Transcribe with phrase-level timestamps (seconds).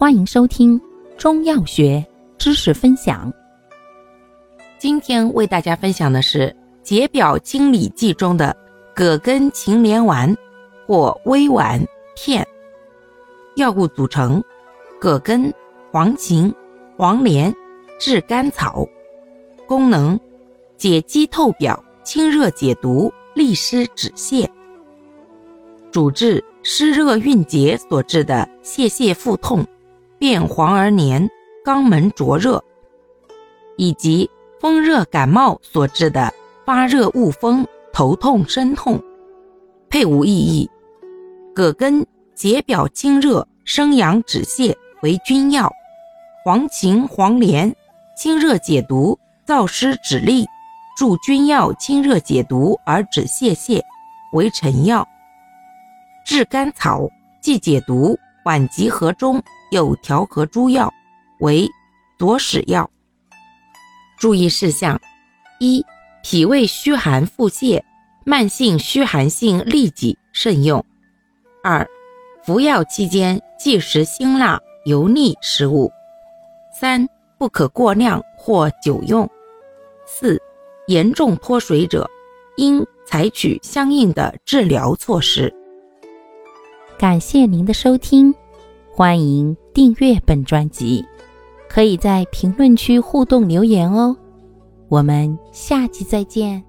[0.00, 0.80] 欢迎收听
[1.16, 2.06] 中药学
[2.38, 3.32] 知识分享。
[4.78, 8.56] 今天为大家分享的是解表清理剂中的
[8.94, 10.32] 葛根芩连丸
[10.86, 11.84] 或微丸
[12.14, 12.46] 片。
[13.56, 14.40] 药物组成：
[15.00, 15.52] 葛根、
[15.90, 16.54] 黄芩、
[16.96, 17.52] 黄连、
[17.98, 18.86] 炙甘草。
[19.66, 20.16] 功能：
[20.76, 24.48] 解肌透表、清热解毒、利湿止泻。
[25.90, 29.66] 主治湿热蕴结所致的泄泻腹痛。
[30.18, 31.28] 变黄而黏，
[31.64, 32.62] 肛门灼热，
[33.76, 34.28] 以及
[34.60, 36.32] 风热感冒所致的
[36.66, 39.00] 发热恶风、头痛身痛。
[39.88, 40.68] 配伍意义：
[41.54, 42.04] 葛根
[42.34, 45.68] 解表清热、生阳止泻，为君药；
[46.44, 47.74] 黄芩、黄连
[48.16, 50.44] 清热解毒、燥湿止痢，
[50.96, 53.80] 助君药清热解毒而止泄泻，
[54.32, 55.04] 为臣药；
[56.26, 57.08] 炙甘草
[57.40, 59.42] 既解毒，缓急和中。
[59.70, 60.90] 有调和诸药，
[61.40, 61.68] 为
[62.18, 62.90] 佐使药。
[64.18, 64.98] 注意事项：
[65.60, 65.84] 一、
[66.22, 67.82] 脾胃虚寒腹泻、
[68.24, 70.80] 慢性虚寒性痢疾慎用；
[71.62, 71.86] 二、
[72.42, 75.90] 服药期间忌食辛辣油腻食物；
[76.80, 79.26] 三、不可过量或久用；
[80.06, 80.40] 四、
[80.86, 82.08] 严重脱水者
[82.56, 85.54] 应采取相应的治疗措施。
[86.98, 88.34] 感谢您的收听。
[88.90, 91.04] 欢迎订阅本专辑，
[91.68, 94.16] 可以在评论区互动留言哦。
[94.88, 96.60] 我们下期再见。